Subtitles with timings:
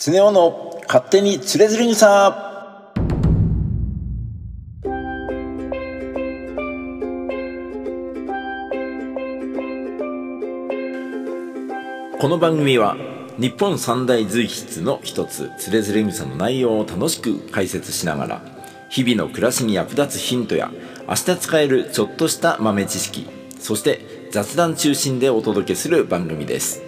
[0.00, 2.30] 常雄の勝手につれづれ草
[12.20, 12.96] この番組は
[13.38, 18.42] 日本三大随筆の一つつれづれ草の内容を楽しく解説しながら
[18.90, 20.70] 日々の暮らしに役立つヒントや
[21.08, 23.26] 明日使えるちょっとした豆知識
[23.58, 26.87] そして雑談中心でお届けする番組です。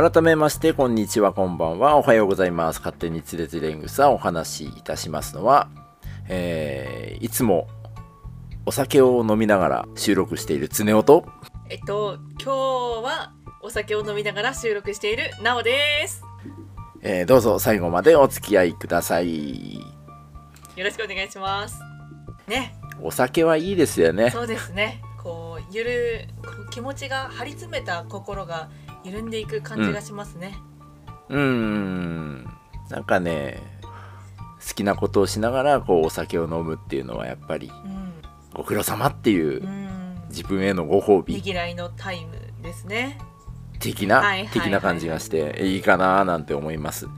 [0.00, 1.98] 改めましてこんにちはこんばんは。
[1.98, 2.78] おはようございます。
[2.78, 5.68] 勝手につれづれ草お話しいたしますのは、
[6.26, 7.68] えー、いつも
[8.64, 11.26] お酒を飲みながら収録している常雄と。
[11.68, 12.48] えっと今日
[13.04, 16.22] はお酒を飲みながら収録しているなおです。
[17.02, 19.74] えーどうぞ最後までお付き合いください。
[19.74, 19.82] よ
[20.78, 21.78] ろしくお願いします。
[22.48, 22.74] ね。
[23.02, 24.30] お酒はいいですよね。
[24.30, 25.02] そうですね。
[25.22, 28.70] こうゆるこう気持ちが張り詰めた心が
[29.04, 30.58] 緩んでいく感じがしますね、
[31.28, 32.44] うーん。
[32.90, 33.62] なんかね
[34.66, 38.12] 好きなことをしながらこうお酒を飲むっていうのはやっぱりうん。
[38.52, 39.90] ご苦労様っていううん。
[40.28, 41.34] 自分へのご褒美。
[41.34, 43.18] ねぎらいのタイムですね。
[43.80, 44.48] 的な、はいはいはい。
[44.48, 47.08] 的な感じがしていいかななんて思います。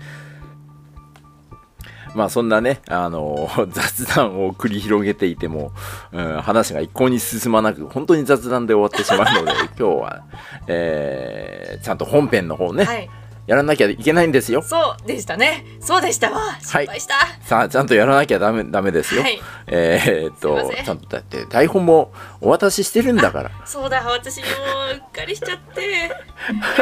[2.14, 5.72] まあそんなね、あの 雑談を繰り広げていても、
[6.12, 10.22] うん、話が一向に進まなく、本当に雑談で終わってしまうので、 今日は、
[10.66, 13.08] えーちゃんと本編の方ね、はい。
[13.46, 14.62] やらなきゃいけないんですよ。
[14.62, 15.64] そうでしたね。
[15.80, 16.58] そうでしたわ。
[16.60, 19.22] 失敗した、さあ、ちゃんとやらなきゃダメダメですよ。
[19.22, 19.40] はい。
[19.66, 23.50] えーっとちゃんとだって台本もお渡ししてるんだから。
[23.64, 24.44] そうだ私も
[24.92, 26.10] ううっかりしちゃって。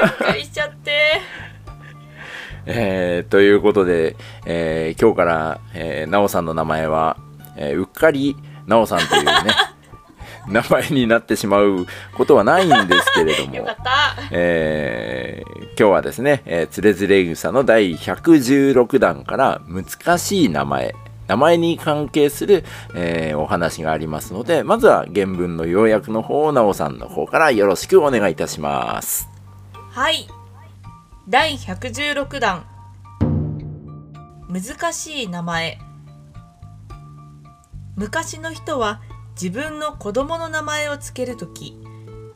[0.02, 1.20] うっかりしちゃって
[2.66, 4.16] えーということで、
[4.46, 7.16] えー今日から、えー、なおさんの名前は、
[7.56, 8.36] えーうっかり
[8.66, 9.32] なおさんというね
[10.48, 11.86] 名前になってしまう
[12.16, 13.66] ことはないんですけれども
[14.30, 20.94] えー今日はですね、えーつれづれ草の第116弾から難しい名前
[21.26, 22.64] 名前に関係する、
[22.94, 29.28] えーお話がありますのでまずは原文の要約の方をなおさんの方からよろしくお願いいたします。
[29.92, 30.26] はい
[31.30, 32.66] 第116弾。
[34.48, 35.78] 難しい名前。
[37.94, 39.00] 昔の人は
[39.40, 41.80] 自分の子供の名前をつけるとき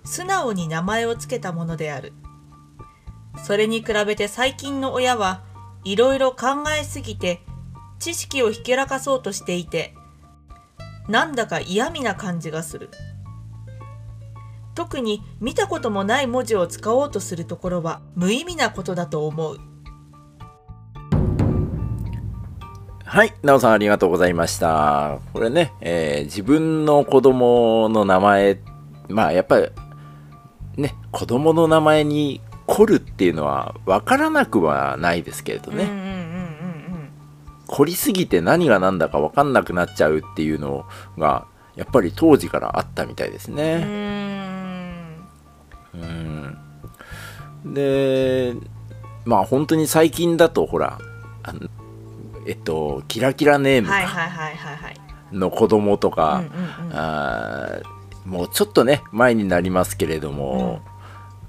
[0.04, 2.12] 素直に名前をつけたものである。
[3.44, 5.42] それに比べて最近の親は
[5.82, 7.40] いろいろ考えすぎて
[7.98, 9.92] 知識をひけらかそうとしていて
[11.08, 12.90] なんだか嫌味な感じがする。
[14.74, 19.58] 特に見たこともない文字を使おうとするところは無意味なことだと思う
[23.04, 25.20] はい、なおさんありがとうございました。
[25.32, 28.58] これね、えー自分の子供の名前、
[29.08, 29.68] まあやっぱり
[30.76, 35.88] ね、子供の名前に凝るっていうのは分からなくはないですけれどね、
[37.68, 40.84] 凝りすぎて何が何だか分かんなくなっちゃうっていうの
[41.16, 41.46] が、
[41.76, 44.03] やっぱり当時からあったみたいですね。
[45.94, 46.04] う
[47.68, 47.74] ん。
[47.74, 48.54] で、
[49.24, 50.98] まあ本当に最近だとほら、
[51.42, 51.60] あの
[52.46, 54.96] えっと、キラキラネームかはいはいはいはいはい。
[55.32, 56.96] の子供とか、うんうんうん。
[56.96, 57.94] あー
[58.28, 60.80] もうちょっとね前になりますけれども、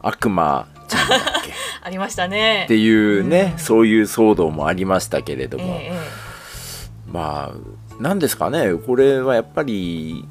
[0.02, 1.54] 悪魔ちゃんだっけ？
[1.84, 2.64] ありましたね。
[2.66, 3.60] っていうね、うん。
[3.60, 6.00] そういう騒動もありましたけれども、えええ
[7.12, 7.58] まあ
[8.02, 10.28] 何ですかねこれはやっぱり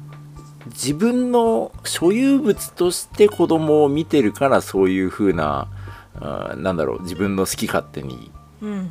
[0.67, 5.67] 自分の所有物として子供を見てるからそういう風な
[6.15, 8.31] あーなんだろう自分の好き勝手に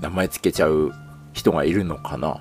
[0.00, 0.92] 名前つけちゃう
[1.32, 2.40] 人がいるのかな。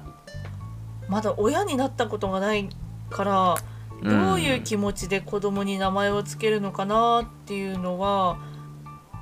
[1.10, 2.70] まだ親になったことがない
[3.10, 3.56] から
[4.02, 8.38] うんどういう気持ちで子供に名前をつけるのかなっていうのは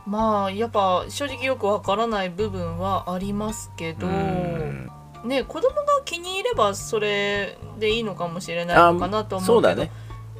[0.06, 4.90] まあやっぱ正直よくわからない部分はありますけど、うん
[5.26, 9.92] ね子供が気に入ればそれでいいのかもしれないのかなと思うそうだね。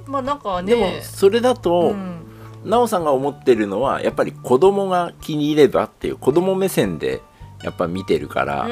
[0.06, 0.76] まあなんかね。
[0.76, 1.96] でもそれだと、
[2.64, 7.22] 奈、う、緒、さんが思ってるのはやっぱり子供が気に入ればっていう子供目線で
[7.64, 8.68] やっぱ見てるから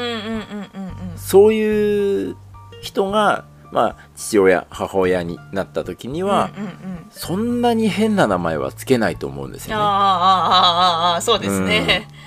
[1.15, 2.35] そういう
[2.81, 6.71] 人が、まあ、父親母親になった時には、うんうん、
[7.11, 9.81] そんなに変な名前はつけないと思うんですよね。
[9.83, 12.18] ああそうですね、うん。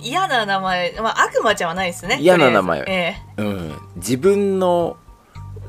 [0.00, 2.18] 嫌な名前、まあ悪魔ちゃんはないですね。
[2.20, 2.84] 嫌な名前。
[2.86, 3.42] えず。
[3.42, 4.96] うん、自分の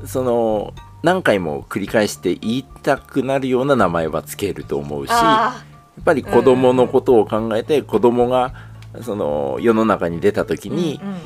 [0.04, 5.64] その何回も繰り返して言いたくなるような名前はつけると思うしやあ
[6.00, 8.54] っぱり子供のことを考えて子供が
[9.02, 11.20] その世の中に出た時あ、に、うんうん。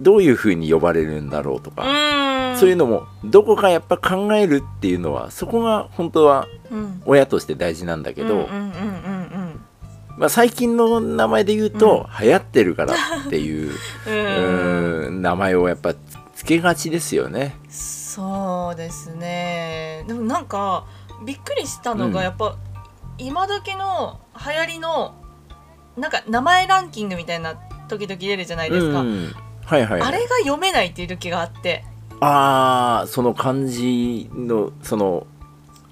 [0.00, 1.84] どういう風に呼ばれるんだろうとうか、
[2.56, 7.02] そういうのもどこかやっぱ考えるっていうのはそこが本当はうん。
[7.06, 8.95] 親として大事なんだけど、うんうんうんうん
[10.16, 13.72] まあ、最近の名前で言うと、流行ってるからっていう
[14.08, 15.94] うん名前をやっぱ
[16.34, 17.56] つけがちですよね。
[17.68, 20.04] そうですね。
[20.08, 20.86] でもなんか
[21.24, 22.24] びっくりしたのがうん。
[22.24, 22.56] やっぱ、
[23.18, 25.14] 今時の流行りの
[25.96, 27.54] なんか名前ランキングみたいな
[27.88, 29.34] 時々出るじゃないですか、うん。
[29.64, 31.84] はいはい、はい、あれが読めないっていう時があって。
[32.20, 35.26] あーその漢字のその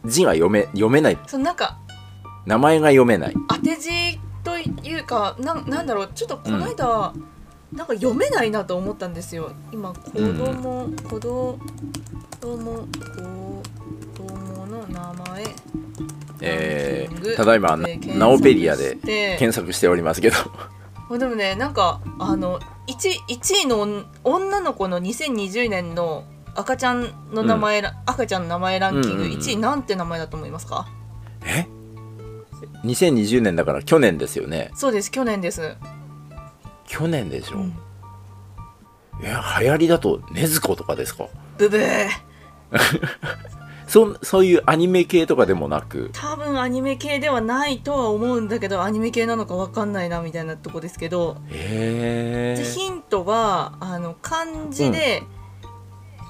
[0.06, 1.18] 字が読め読めない。
[1.26, 1.78] そのなんか
[2.46, 3.34] 名前が読めない。
[3.48, 3.90] 当て字
[4.42, 7.12] というかなんなんだろうちょっとこの間、
[7.72, 9.52] なんか読めないなと思ったんですよ。
[9.72, 11.58] 今子供、子供
[12.40, 15.44] 子供子供の名前。
[16.40, 18.96] えー、ただいまなで検索ナオペディアで
[19.38, 20.36] 検索しておりますけど。
[21.18, 26.24] でもねなんかあの 1, 1位の女の子の2020年の
[26.54, 29.38] 赤ちゃんの名前ら、赤ちゃんの名前ランキングうんうんうん。
[29.38, 30.86] 1位なんて名前だと思いますか？
[31.44, 31.66] え？
[32.84, 34.70] 2020年だから去年ですよね。
[34.74, 35.76] そうです去年です、
[36.86, 37.68] 去年でしょ、うん、
[39.20, 41.28] いや流行りだと禰豆子とかですか？
[41.58, 42.08] ブブー。
[43.86, 46.10] そそういうアニメ系とかでもなく？
[46.14, 55.22] 多分アニメ系ではないとは思うんだけどアニメ系なのかわかんないなみたいなとこですけど、へえでヒントはあの漢字で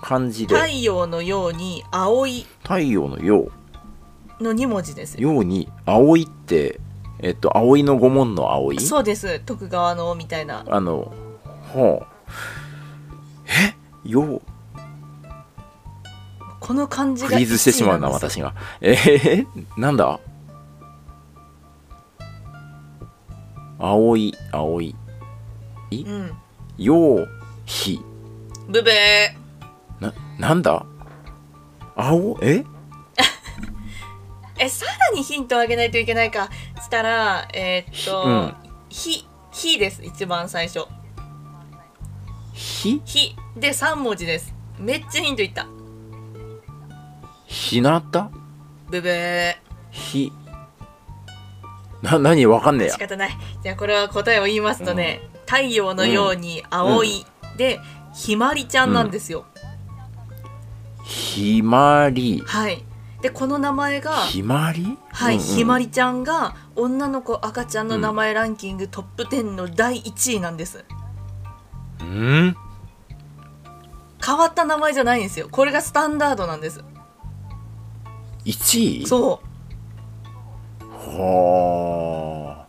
[0.02, 0.54] 漢字で。
[0.54, 2.44] 太陽のように青い。
[2.62, 3.48] 太陽のよ
[4.44, 5.32] の2文字ですよ。
[5.32, 6.78] ように葵って
[7.18, 8.78] えっと葵の御門の葵？
[8.80, 9.40] そうです。
[9.40, 10.64] 徳川のみたいな。
[10.68, 11.12] あの
[11.74, 12.06] はあ
[14.04, 14.08] え？
[14.08, 14.42] よう。
[16.60, 18.54] この漢字がフリーズしてしまうな1私が。
[18.80, 19.46] えー、
[19.76, 20.20] なんだ？
[23.78, 24.94] 葵葵。
[25.92, 26.32] うん。
[26.78, 27.28] よう
[27.66, 28.00] ひ。
[28.68, 28.92] ブブー。
[30.00, 30.86] ななんだ？
[31.96, 32.38] 青？
[32.42, 32.64] え？
[34.58, 36.48] えさらにヒントをあげないといけないか。
[36.82, 38.54] したらえーっと、うん。
[38.88, 40.86] ひひです一番最初。
[42.52, 44.54] ひひで3文字です。
[44.78, 45.66] めっちゃヒントいった。
[47.46, 48.30] ひなた？
[48.88, 49.56] ブブー。
[49.90, 50.32] ひ
[52.02, 52.46] な何？
[52.46, 52.92] わかんねえや。
[52.94, 53.30] 仕方ない。
[53.62, 57.24] じゃあこれは答えを言いますとね、太陽のように青い、
[57.56, 57.80] で
[58.14, 59.46] ひまりちゃんなんですよ、
[61.04, 62.42] ひまり。
[62.44, 62.84] はい
[63.24, 64.98] でこの名前がひまり？
[65.08, 65.46] はい、うんうん。
[65.46, 70.84] ひまりちゃんが女の子赤ちゃんの名前ランキングトップ10の第1位なんです。
[72.02, 72.54] うん？
[74.22, 75.48] 変わった名前じゃないんですよ。
[75.50, 76.84] これがスタンダードなんです。
[78.44, 79.06] 1位？
[79.06, 79.40] そ
[80.82, 80.84] う。
[80.84, 82.66] は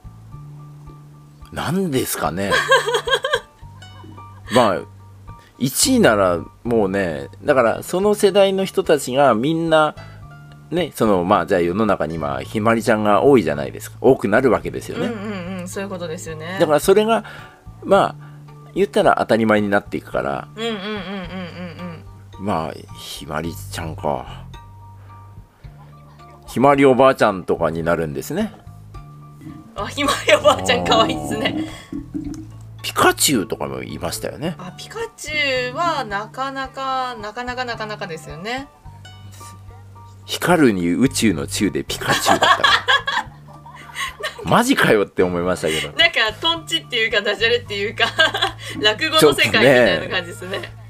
[1.52, 1.54] あ。
[1.54, 2.54] なんですかね。
[4.56, 4.78] まあ
[5.60, 9.96] 1位ならもうねだからその世代の人たちがみんな
[10.72, 13.98] ねそのまあじゃあ世の中に今ひまりちゃんが多いじゃないですか。
[14.02, 16.58] 多くなるわけですよね、うんうんうんそういうことですよね。
[16.60, 17.24] だからそれが
[17.84, 18.36] まあ
[18.74, 20.84] 言ったら当たり前になっていくからうんうんうんうん
[22.40, 24.46] うんまあひまりちゃんか。
[26.48, 28.54] ひまりおばあちゃんとかになるんですね。
[29.78, 31.66] うんあひまりおばあちゃん可愛いですね。
[32.82, 34.56] ピカチュウとかもいましたよね。
[34.58, 38.68] あピカチュウはなかなかなかなかなかなかですよね
[40.26, 42.86] 光るに宇宙の宙でピカチュウだったから
[44.50, 45.98] マジかよって思いましたけど。
[45.98, 48.06] なんかトンチっていうかダジャレっていうか
[48.80, 50.86] 落語の世界みたいな感じですね。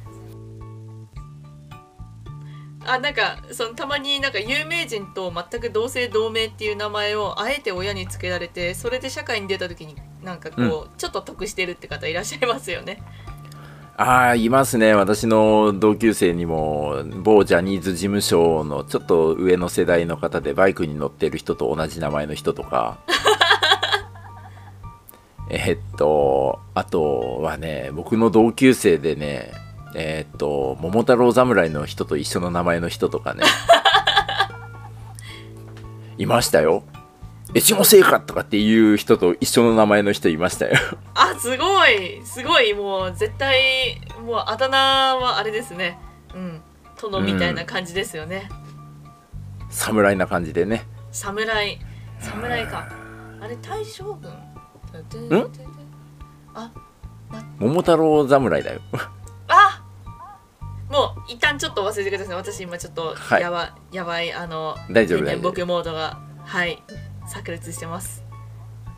[2.87, 13.01] あなんかそのたまになんか有名人と全く同姓同名っていう名前をあえて親につけられてそれで社会に出た時になんかこう、ちょっと得してるって方いらっしゃいますよね
[13.97, 14.93] ああいますね。
[14.93, 22.99] 私の同級生にも某ジャニーズ事務所のちょっと上の世代の方でバイクに乗ってる人と同じ名前の人とか。
[25.49, 29.53] えっとあとはね僕の同級生でね
[29.93, 33.43] えっと桃太郎侍の人と一緒の名前の人とかね。
[36.17, 36.83] いましたよ
[37.55, 40.75] 越後製菓とかっていう人と一緒の名前の人いましたよ。
[41.15, 42.21] あすごい。
[42.25, 42.73] すごい。
[42.73, 45.97] もう絶対もうあだ名はあれですね。
[46.33, 46.61] うん。
[47.01, 48.49] 殿みたいな感じですよね、
[49.69, 50.85] 侍な感じでね。
[51.11, 51.79] 侍
[52.19, 52.87] 侍か。
[53.41, 54.31] あれ大将軍。
[54.31, 55.51] ん？
[57.59, 58.81] 桃太郎侍だよ。
[59.47, 59.81] あ
[60.89, 63.41] もう一旦ちょっと忘れてください私今ちょっとはい。
[63.41, 65.25] やば,、やばいあの大丈夫大丈夫。
[65.25, 66.19] 天然ボケモードが。
[66.45, 66.81] はい
[67.27, 68.23] 炸裂してます。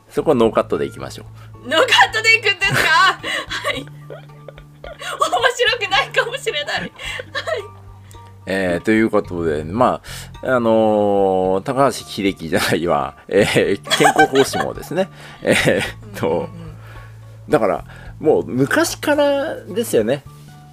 [0.09, 1.25] そこはノーカットでいきましょ
[1.63, 1.67] う。
[1.69, 2.79] ノーカットでいくんですか？
[3.19, 3.81] はい。
[3.81, 6.81] 面白くないかもしれない。
[6.81, 6.89] はい。
[8.49, 10.01] えー、ということで、ま
[10.41, 15.09] あ、あのー、高橋英樹じゃないわ、 えー、健康方針もですね、
[15.43, 15.81] え
[16.15, 16.47] っ、と、
[17.49, 17.85] だから、
[18.21, 20.23] もう昔からですよね、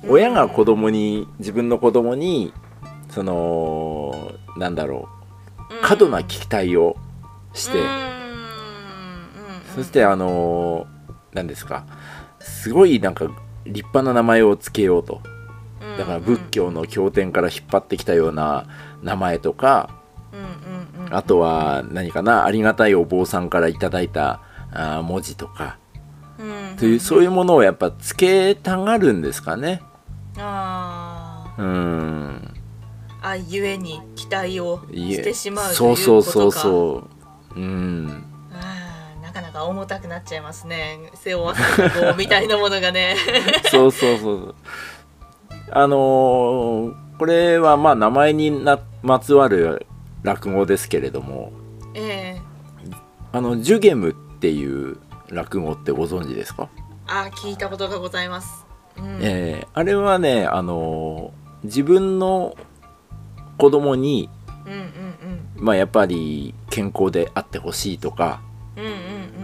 [0.09, 2.53] 親が子供に、自分の子供に、
[3.11, 5.09] その、なんだろ
[5.71, 6.97] う、過度な期待を
[7.55, 7.79] して、
[9.75, 11.85] そしてあのー何ですか、
[12.41, 13.25] すごいなんか
[13.65, 15.21] 立派な名前を付けようと。
[15.99, 18.67] だから仏教の経典から引っ張ってきたような
[19.03, 19.91] 名前とか、
[21.11, 24.41] あとは何かな、ありがたいお坊さんからいただいた
[24.73, 25.79] あー文字とか、
[26.39, 26.43] う
[26.75, 29.83] んという、そういうものをやっぱつけたがるんですかね。
[30.39, 32.37] あうーん。
[32.37, 32.55] ー
[33.27, 37.09] あゆえに期待をしてしまうとそいううそうそうそ
[37.57, 37.61] う。
[37.61, 38.25] うん。
[38.53, 40.99] あーなかなか重たくなっちゃいますね。
[41.15, 43.17] 背負わせた棒みたいなものがね。
[43.71, 44.55] そうそうそう。
[45.71, 49.87] あのーこれはまあ名前になまつわる
[50.25, 51.53] 落語ですけれども、
[51.95, 52.43] ええ。
[53.31, 54.97] あの、ジュゲムっていう
[55.31, 56.69] 落語ってご存知ですか、
[57.07, 59.19] あ聞いたことがございます、うん。
[59.21, 62.57] えーあれはね、あのー自分の
[63.59, 64.29] 子供に、
[64.67, 65.14] うんうん
[65.57, 68.43] まあやっぱり健康であってほしいとか、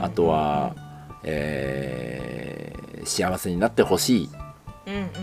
[0.01, 0.75] あとは、
[1.23, 4.31] えー幸せになってほしい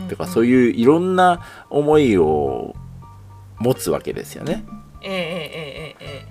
[0.09, 2.75] とか、そういういろんな思いを
[3.59, 4.65] 持つわけですよね。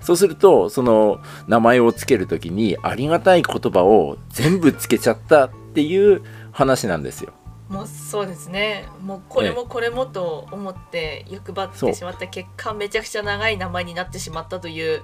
[0.01, 6.21] そうすると、その名前をつけるときにありがたい言葉を全部つけちゃったっていう
[6.51, 7.33] 話なんですよ。
[7.69, 15.03] えもうそうですねもうこれもこれもと思って欲張ってしまった結果めちゃくちゃ長い名前になってしまったという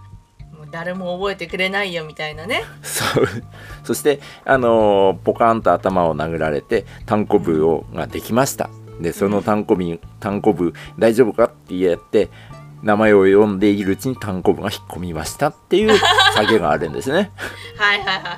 [0.57, 3.27] もう誰も覚えてくれないよみたいなねそう。
[3.83, 8.69] そして、あのーポカーンと頭を殴られて、単行部をができました。
[9.01, 12.29] で、その単行部、単行部大丈夫かって言って、
[12.83, 15.97] 名前を読んでいるうちに単行部が引っ込みましたっていう
[16.35, 17.31] 下げがあるんですね。
[17.77, 18.29] はいはいはいはいはい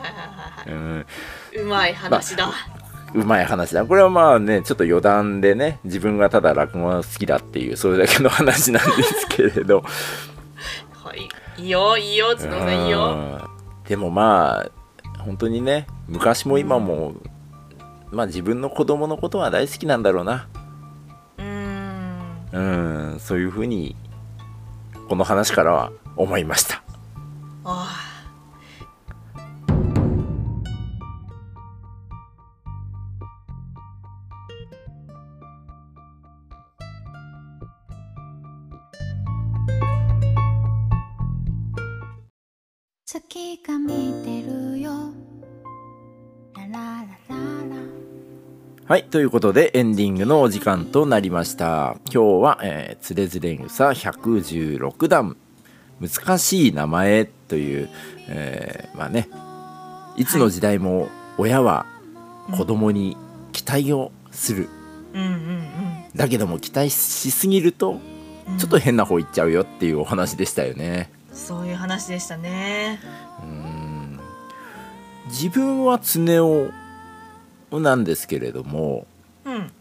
[0.57, 1.05] はいうん。
[1.61, 2.51] うまい話だ、
[3.15, 3.85] うまい話だ。
[3.85, 9.83] これはまあね、ちょっと余談でね、自分がただ落語が好きだっていう、それだけの話なんですけれど。
[10.91, 13.41] はいいいよいいよ角さんいいようん
[13.87, 14.71] でもまあ、
[15.19, 17.13] 本当にね、昔も今も、
[18.11, 20.47] まあ自分の子供のことは大好きなんだろうな。
[21.37, 23.95] うーんうん、そういうふうに、
[25.07, 26.84] この話からは思いました。
[48.87, 51.97] はい、ということでエンディングのお時間となりました。
[52.13, 55.35] 今日は、えー、つれづれ草116段、
[55.99, 57.89] 難しい名前という、
[58.27, 59.27] えーまあね、
[60.17, 61.07] いつの時代も
[61.39, 61.87] 親は
[62.55, 63.17] 子供に
[63.53, 64.69] 期待をする。
[65.13, 65.65] うんうんうん
[66.15, 71.09] だけども期待しすぎると、うんちょっと変な方行っちゃうよっていうお話でしたよね。
[71.33, 72.99] そういう話でしたね
[73.43, 74.19] うん
[75.25, 76.71] 自分は常雄
[77.79, 79.05] なんですけれども、
[79.45, 79.71] うん。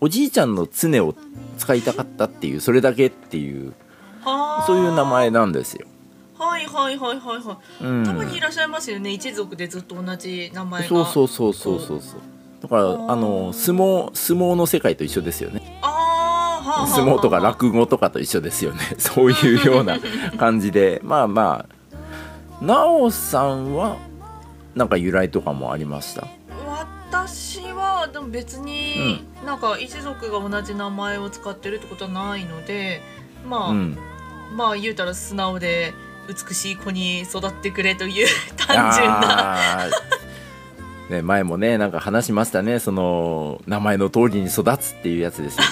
[0.00, 1.14] おじいちゃんの常を
[1.58, 3.74] 使いたかったっていうそれだけっていう
[4.22, 4.64] はあ。
[4.66, 5.86] そういう名前なんですよ。
[6.38, 9.10] はいはいはいはいはいうん、たまにいらっしゃいますよね。
[9.10, 10.88] 一族でずっと同じ名前が。
[10.88, 12.20] そうそうそうそうそうそう。
[12.62, 13.10] だからー。
[13.12, 15.78] あの相撲相撲の世界と一緒ですよね。
[15.82, 18.80] ああ相撲とか落語とかと一緒ですよね。
[18.96, 19.98] そういうような
[20.38, 21.00] 感じで。
[21.04, 22.64] まあまあ。
[22.64, 23.96] なおさんは
[24.74, 26.26] なんか由来とかもありました？
[27.26, 33.02] 私はでも別に、なんか一族が同じ名前を使ってるってことはないので
[33.46, 33.98] まあ、うん。
[34.56, 35.94] まあ言うたら素直で
[36.28, 39.88] 美しい子に育ってくれという 単純な。
[41.08, 42.78] ね、前もねなんか話しましたね。
[42.78, 45.70] その名前の通りに育つっていうやつですよね。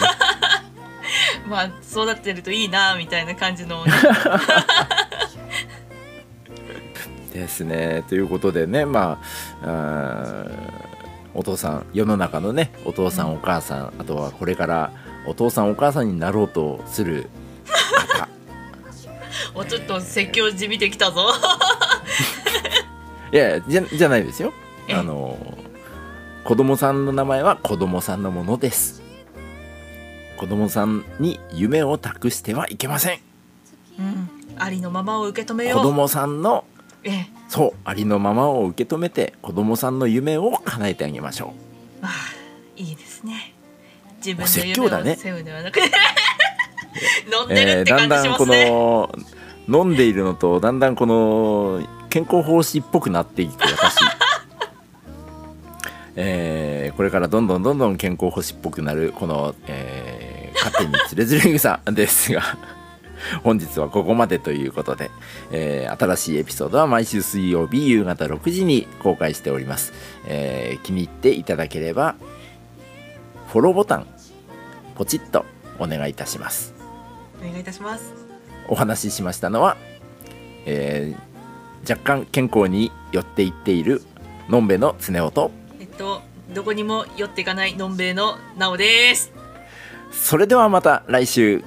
[1.49, 3.93] まあ育ってるといいなみたいな感じのね、
[7.33, 8.05] ですね。
[8.09, 9.21] ということでねま
[9.63, 10.88] ああー
[11.35, 14.93] お父さん世の中のねお父さんお母さんあとはこれから
[15.27, 17.29] お父さんお母さんになろうとする
[18.09, 18.29] 方
[19.55, 21.33] おちょっと説教じみてきたぞ。
[23.33, 24.53] いやいやじゃじゃないですよ。
[24.89, 24.95] え？
[24.95, 25.37] あの
[26.45, 29.03] 子供さんの名前は子供さんのものです。
[30.39, 33.19] 子供さんに夢を託してはいけません。
[33.99, 34.31] うん。
[34.57, 35.79] ありのままを受け止めよう。
[35.81, 36.65] 子供さんの
[37.05, 37.27] ええ。
[37.49, 41.55] そうありのままを受け止めて子供さんの夢を叶えてあげましょ
[42.03, 42.11] ああ
[42.77, 43.55] いいですね。
[44.19, 45.13] 自分の説夢教だね。
[45.13, 45.75] を背負うではなく。
[45.75, 45.81] て
[47.33, 49.11] 飲んでるえーって感じだんだんこの
[49.69, 53.97] 飲んでいるのとだんだんこの健康奉仕っぽくなっていく私、
[56.17, 62.43] えーこれからどんどんどんどん健康奉仕っぽくなるこの、えー、勝手につれづれ草ですが
[63.45, 65.11] 本日はここまでということで、
[65.51, 69.93] えー新しいエピソードは毎週水曜日夕方6時に公開しております、
[70.27, 72.15] えー気に入っていただければ
[73.49, 74.07] フォローボタン
[74.95, 75.45] ポチッと
[75.79, 76.75] お願いいたします。
[77.41, 78.13] お願いいたします。
[78.69, 79.77] お話ししましたのは、
[80.67, 81.29] えー
[81.89, 84.03] 若干健康に寄っていっている
[84.49, 85.51] のんべの常雄と。
[85.81, 86.21] えっと
[86.53, 89.33] どこにも寄っていかないのんべえのなおです。
[90.11, 91.63] それではまた来週